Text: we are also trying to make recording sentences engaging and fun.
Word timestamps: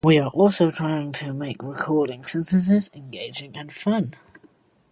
we 0.03 0.17
are 0.17 0.29
also 0.31 0.71
trying 0.71 1.11
to 1.11 1.31
make 1.31 1.61
recording 1.61 2.23
sentences 2.23 2.89
engaging 2.95 3.55
and 3.55 3.71
fun. 3.71 4.11